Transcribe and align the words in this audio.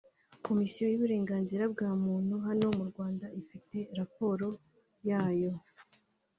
Komisiyo 0.45 0.85
y’uburenzira 0.87 1.63
bwa 1.73 1.91
muntu 2.05 2.35
hano 2.47 2.65
mu 2.77 2.83
Rwanda 2.89 3.25
ifite 3.41 3.77
raporo 3.97 4.47
yayo 5.07 5.53